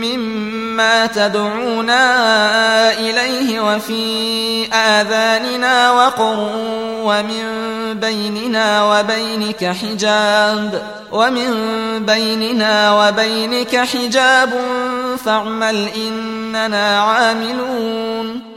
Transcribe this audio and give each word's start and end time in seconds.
مما 0.00 1.06
تدعونا 1.06 2.02
إليه 2.92 3.60
وفي 3.60 4.66
آذاننا 4.74 5.90
وقر 5.92 6.50
ومن 7.04 7.44
بيننا 8.00 8.84
وبينك 8.84 9.64
حجاب 9.64 10.82
ومن 11.12 11.52
بيننا 12.06 12.92
وبينك 12.92 13.76
حجاب 13.76 14.50
فاعمل 15.24 15.88
إننا 15.96 17.00
عاملون 17.00 18.49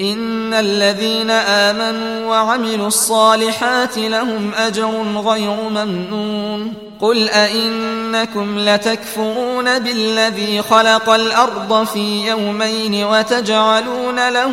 إن 0.00 0.54
الذين 0.54 1.30
آمنوا 1.30 2.30
وعملوا 2.30 2.86
الصالحات 2.86 3.98
لهم 3.98 4.50
أجر 4.58 4.90
غير 5.26 5.56
ممنون. 5.70 6.72
قل 7.00 7.28
أئنكم 7.28 8.58
لتكفرون 8.58 9.78
بالذي 9.78 10.62
خلق 10.62 11.10
الأرض 11.10 11.86
في 11.86 12.28
يومين 12.28 13.04
وتجعلون 13.04 14.28
له 14.28 14.52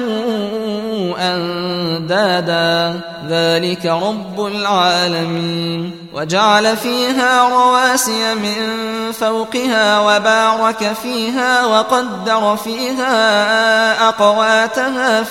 أندادا. 1.20 3.00
ذلك 3.30 3.86
رب 3.86 4.46
العالمين. 4.46 6.02
وجعل 6.14 6.78
فيها 6.78 7.50
رواسي 7.50 8.36
من 8.36 8.82
فوقها 9.12 10.00
وبارك 10.00 10.94
فيها 11.04 11.66
وقدر 11.66 12.58
فيها 12.64 14.10
أقواتها 14.10 15.24
في 15.24 15.31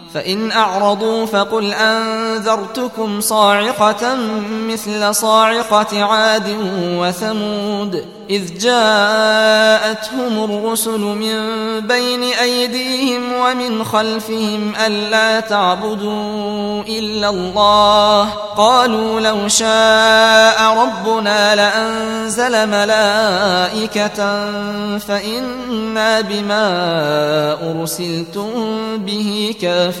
فإن 0.13 0.51
أعرضوا 0.51 1.25
فقل 1.25 1.73
أنذرتكم 1.73 3.21
صاعقة 3.21 4.15
مثل 4.67 5.15
صاعقة 5.15 6.03
عاد 6.03 6.57
وثمود 6.81 8.05
إذ 8.29 8.57
جاءتهم 8.59 10.43
الرسل 10.43 10.99
من 10.99 11.37
بين 11.79 12.23
أيديهم 12.23 13.33
ومن 13.33 13.83
خلفهم 13.83 14.73
ألا 14.85 15.39
تعبدوا 15.39 16.83
إلا 16.83 17.29
الله 17.29 18.29
قالوا 18.57 19.19
لو 19.19 19.47
شاء 19.47 20.77
ربنا 20.77 21.55
لأنزل 21.55 22.67
ملائكة 22.69 24.17
فإنا 24.97 26.21
بما 26.21 26.71
أرسلتم 27.71 28.47
به 28.97 29.55
كافرون 29.61 30.00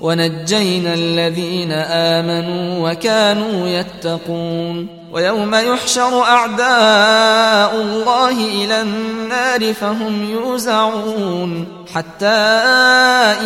ونجينا 0.00 0.94
الذين 0.94 1.72
آمنوا 1.72 2.90
وكانوا 2.90 3.68
يتقون. 3.68 4.96
ويوم 5.12 5.54
يحشر 5.54 6.22
أعداء 6.22 7.82
الله 7.82 8.30
إلى 8.30 8.80
النار 8.80 9.74
فهم 9.74 10.30
يوزعون. 10.30 11.66
حتى 11.94 12.26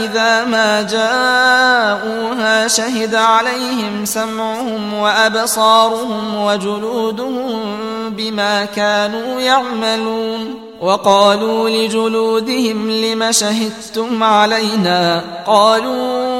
إذا 0.01 0.45
ما 0.45 0.83
جاءوها 0.83 2.69
شهد 2.69 3.15
عليهم 3.15 4.05
سمعهم 4.05 4.95
وأبصارهم 4.95 6.45
وجلودهم 6.45 7.61
بما 8.11 8.65
كانوا 8.65 9.41
يعملون. 9.41 10.70
وقالوا 10.81 11.69
لجلودهم 11.69 12.91
لم 12.91 13.33
شهدتم 13.33 14.23
علينا؟ 14.23 15.25
قالوا 15.47 16.40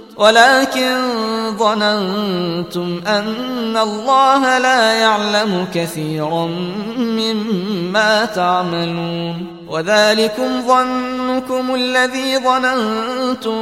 ولكن 0.21 0.97
ظننتم 1.57 3.01
أن 3.07 3.77
الله 3.77 4.57
لا 4.57 4.93
يعلم 4.93 5.67
كثيرا 5.73 6.45
مما 6.97 8.25
تعملون. 8.25 9.47
وذلكم 9.69 10.67
ظنكم 10.67 11.75
الذي 11.75 12.37
ظننتم 12.37 13.59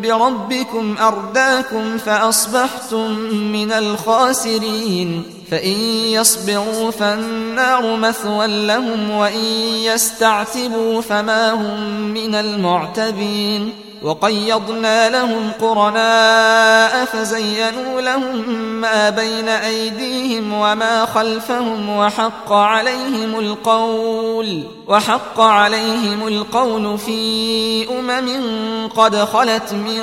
بربكم 0.00 0.96
أرداكم 1.00 1.98
فأصبحتم 1.98 3.10
من 3.32 3.72
الخاسرين. 3.72 5.22
فإن 5.50 5.80
يصبروا 6.12 6.90
فالنار 6.90 7.96
مثوى 7.96 8.66
لهم 8.66 9.10
وإن 9.10 9.44
يستعتبوا 9.84 11.00
فما 11.00 11.52
هم 11.52 12.00
من 12.00 12.34
المعتبين. 12.34 13.91
وقيضنا 14.04 15.08
لهم 15.08 15.50
قرناء 15.60 17.04
فزينوا 17.04 18.00
لهم 18.00 18.48
ما 18.80 19.10
بين 19.10 19.48
أيديهم 19.48 20.52
وما 20.52 21.06
خلفهم 21.06 21.96
وحق 21.96 22.52
عليهم 22.52 23.38
القول 23.38 24.62
وحق 24.88 25.40
عليهم 25.40 26.28
القول 26.28 26.98
في 26.98 27.88
أمم 27.98 28.88
قد 28.88 29.16
خلت 29.16 29.72
من 29.72 30.02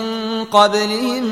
قبلهم 0.51 1.23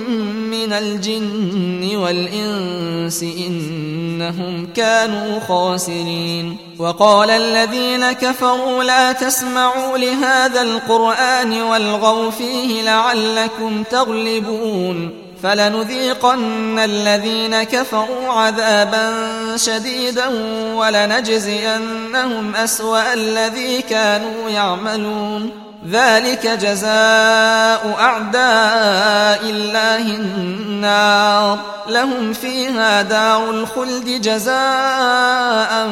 من 0.49 0.73
الجن 0.73 1.95
والإنس 1.95 3.23
إنهم 3.23 4.67
كانوا 4.75 5.39
خاسرين 5.47 6.57
وقال 6.79 7.29
الذين 7.29 8.11
كفروا 8.11 8.83
لا 8.83 9.11
تسمعوا 9.11 9.97
لهذا 9.97 10.61
القرآن 10.61 11.61
والغوا 11.61 12.31
فيه 12.31 12.56
لعلكم 12.85 13.83
تغلبون 13.83 15.27
فلنذيقن 15.43 16.79
الذين 16.79 17.63
كفروا 17.63 18.31
عذابا 18.31 19.13
شديدا 19.55 20.27
ولنجزينهم 20.73 22.55
أسوأ 22.55 23.13
الذي 23.13 23.81
كانوا 23.81 24.49
يعملون. 24.49 25.51
ذلك 25.91 26.47
جزاء 26.47 27.95
أعداء 27.99 29.49
الله 29.49 30.15
النار. 30.15 31.59
لهم 31.89 32.33
فيها 32.33 33.01
دار 33.01 33.49
الخلد 33.49 34.21
جزاء 34.21 35.87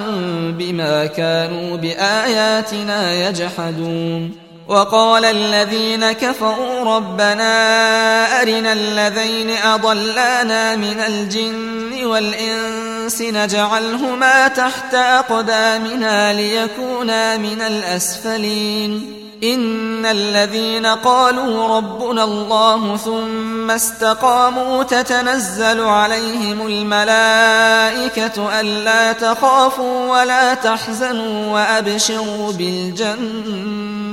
بما 0.58 1.06
كانوا 1.06 1.78
بآياتنا 1.78 3.14
يجحدون. 3.30 4.45
وقال 4.68 5.26
الذين 5.26 6.12
كفروا 6.12 6.96
ربنا 6.96 8.42
أرنا 8.42 8.74
الذين 8.74 9.50
أضلانا 9.50 10.76
من 10.76 11.00
الجن 11.08 12.06
والإنس 12.06 13.22
نجعلهما 13.22 14.48
تحت 14.48 14.94
أقدامنا 14.94 16.34
ليكونا 16.34 17.38
من 17.38 17.62
الأسفلين. 17.62 19.22
إن 19.44 20.06
الذين 20.06 20.86
قالوا 20.86 21.78
ربنا 21.78 22.24
الله 22.24 22.98
ثم 22.98 23.72
استقاموا 23.72 24.84
تتنزل 24.84 25.82
عليهم 25.82 26.68
الملائكة 26.68 28.60
ألا 28.60 29.12
تخافوا 29.12 30.22
ولا 30.22 30.54
تحزنوا 30.54 31.54
وأبشروا 31.54 32.52
بالجنة. 32.52 34.05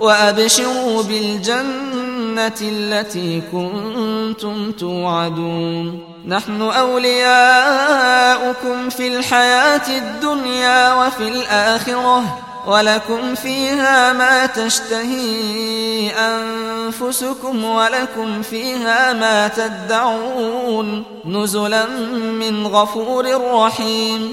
وأبشروا 0.00 1.02
بالجنة 1.02 2.60
التي 2.62 3.42
كنتم 3.52 4.72
توعدون. 4.72 6.04
نحن 6.26 6.62
أولياؤكم 6.62 7.30
في 8.90 9.08
الحياة 9.08 9.98
الدنيا 9.98 10.94
وفي 10.94 11.28
الآخرة 11.28 12.38
ولكم 12.66 13.34
فيها 13.34 14.12
ما 14.12 14.46
تشتهي 14.46 16.10
أنفسكم 16.10 17.64
ولكم 17.64 18.42
فيها 18.42 19.12
ما 19.12 19.48
تدعون. 19.48 21.04
نزلا 21.24 21.86
من 22.40 22.66
غفور 22.66 23.54
رحيم. 23.54 24.32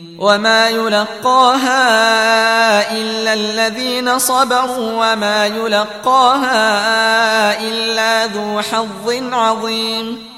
وما 0.21 0.69
يلقاها 0.69 1.81
إلا 2.91 3.33
الذين 3.33 4.19
صبروا 4.19 4.91
وما 4.93 5.45
يلقاها 5.45 6.61
إلا 7.61 8.25
ذو 8.25 8.61
حظ 8.61 9.33
عظيم 9.33 10.27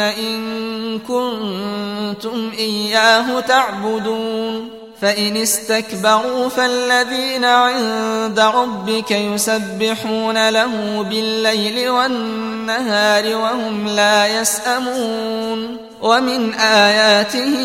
إن 0.00 0.98
كنتم 0.98 2.50
إياه 2.58 3.40
تعبدون 3.40 4.80
فإن 5.00 5.36
استكبروا 5.36 6.48
فالذين 6.48 7.44
عند 7.44 8.40
ربك 8.40 9.10
يسبحون 9.10 10.48
له 10.48 11.02
بالليل 11.10 11.88
والنهار 11.88 13.36
وهم 13.36 13.88
لا 13.88 14.40
يسأمون 14.40 15.76
ومن 16.02 16.54
آياته 16.54 17.56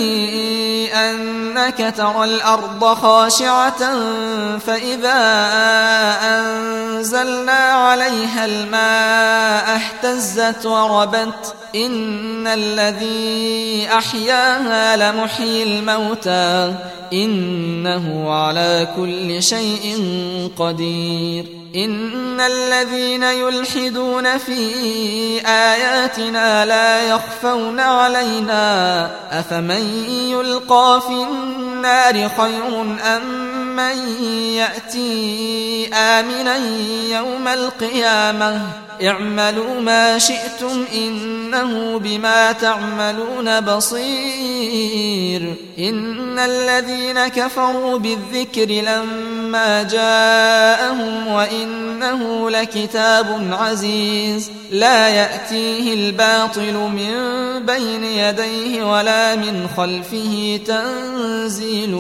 أنك 1.56 1.94
ترى 1.98 2.24
الأرض 2.24 2.84
خاشعة 2.84 3.80
فإذا 4.58 5.20
أنزلنا 6.24 7.52
عليها 7.52 8.46
الماء 8.46 9.76
اهتزت 9.76 10.66
وربت 10.66 11.54
إن 11.76 12.48
الذي 12.48 13.88
أحياها 13.94 14.98
لمحيي 14.98 15.64
الموتى 15.64 16.76
إنه 17.14 18.34
على 18.34 18.88
كل 18.98 19.44
شيء 19.44 20.10
قدير 20.60 21.46
إن 21.76 22.40
الذين 22.40 23.24
يلحدون 23.24 24.38
في 24.38 24.62
آياتنا 25.46 26.66
لا 26.66 27.10
يخفون 27.10 27.80
علينا 27.80 29.12
أفمن 29.32 30.10
يلقى 30.30 31.02
في 31.08 31.26
النار 31.46 32.30
خير 32.30 32.82
أم 33.16 33.22
من 33.76 33.98
يأتي 34.56 35.90
آمنا 35.94 36.56
يوم 37.10 37.48
القيامة؟ 37.48 38.62
اعملوا 39.04 39.82
ما 39.82 40.20
شئتم 40.20 40.86
إنه 40.94 42.00
بما 42.00 42.52
تعملون 42.52 43.60
بصير. 43.62 45.54
إن 45.80 46.40
الذين 46.40 47.28
كفروا 47.28 47.98
بالذكر 47.98 48.66
لما 48.66 49.84
جاءهم 49.84 51.28
وإنه 51.28 52.50
لكتاب 52.50 53.48
عزيز. 53.52 54.52
لا 54.72 55.08
يأتيه 55.08 55.94
الباطل 55.94 56.74
من 56.74 57.16
بين 57.66 58.04
يديه 58.04 58.84
ولا 58.84 59.36
من 59.36 59.68
خلفه 59.78 60.60
تنزيل 60.66 61.92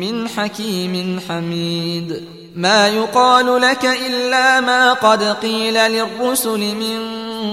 من 0.00 0.28
حكيم 0.28 1.20
حميد. 1.28 2.24
ما 2.56 2.88
يقال 2.88 3.60
لك 3.60 3.84
إلا 4.06 4.60
ما 4.60 4.92
قد 4.92 5.22
قيل 5.22 5.74
للرسل 5.74 6.58
من 6.58 6.98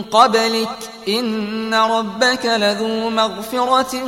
قبلك. 0.02 0.70
إن 1.08 1.74
ربك 1.74 2.46
لذو 2.46 3.10
مغفرة 3.10 4.04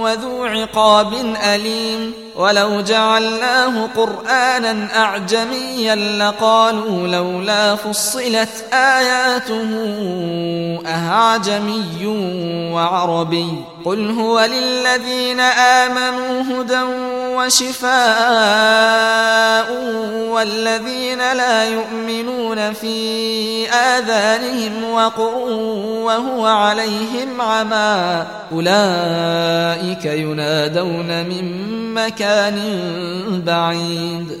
وذو 0.00 0.44
عقاب 0.44 1.12
أليم. 1.54 2.12
ولو 2.36 2.80
جعلناه 2.80 3.88
قرآنا 3.96 5.02
أعجميا 5.02 5.94
لقالوا 5.94 7.08
لولا 7.08 7.76
فصلت 7.76 8.64
آياته 8.72 9.70
أعجمي 10.86 12.06
وعربي. 12.72 13.64
قل 13.84 14.10
هو 14.10 14.40
للذين 14.40 15.40
آمنوا 15.40 16.42
هدى 16.42 16.82
وشفاء 17.36 17.86
والذين 20.30 21.18
لا 21.32 21.64
يؤمنون 21.64 22.72
في 22.72 23.70
آذانهم 23.70 24.84
وقر 24.92 25.34
وهو 26.06 26.35
عليهم 26.44 27.40
عمى 27.40 28.26
أولئك 28.52 30.04
ينادون 30.04 31.24
من 31.24 31.66
مكان 31.94 32.58
بعيد 33.46 34.40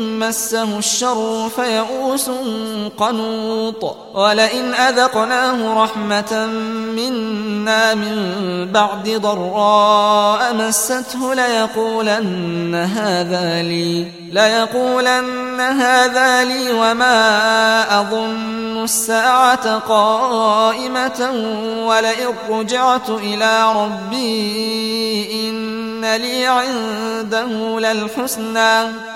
مسه 0.00 0.78
الشر 0.78 1.48
فيئوس 1.56 2.30
قنوط 2.98 3.96
ولئن 4.14 4.74
أذقناه 4.74 5.84
رحمة 5.84 6.46
منا 6.96 7.94
من 7.94 8.16
بعد 8.72 9.08
ضراء 9.08 10.54
مسته 10.54 11.34
ليقولن 11.34 12.74
هذا 12.74 13.62
لي 13.62 14.06
ليقولن 14.32 15.60
هذا 15.60 16.44
لي 16.44 16.72
وما 16.72 18.00
أظن 18.00 18.84
الساعة 18.84 19.78
قائمة 19.78 21.30
ولئن 21.86 22.34
رجعت 22.50 23.10
إلى 23.10 23.72
ربي 23.76 25.48
إن 25.48 26.16
لي 26.16 26.46
عنده 26.46 27.80
للحسنى. 27.80 29.09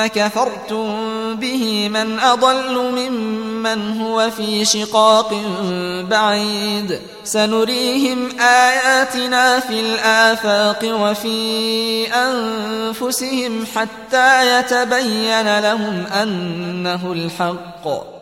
كفرتم 0.00 0.86
به 1.34 1.88
من 1.88 2.18
أضل 2.18 2.78
ممن 2.78 4.00
هو 4.00 4.30
في 4.30 4.64
شقاق 4.64 5.34
بعيد. 6.10 7.00
سنريهم 7.24 8.40
آياتنا 8.40 9.60
في 9.60 9.80
الآفاق 9.80 10.80
وفي 10.84 12.06
أنفسهم 12.06 13.66
حتى 13.74 14.58
يتبين 14.58 15.58
لهم 15.58 16.06
أنه 16.06 17.12
الحق. 17.12 17.88